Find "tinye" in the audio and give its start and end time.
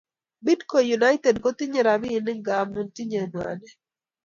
2.95-3.21